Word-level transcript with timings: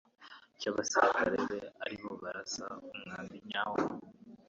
cy'abasirikare 0.59 1.37
be 1.49 1.59
ari 1.83 1.95
bo 2.01 2.11
barasa 2.23 2.65
umwambi 2.93 3.37
nyawo”. 3.49 3.81